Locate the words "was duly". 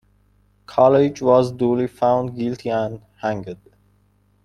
1.21-1.85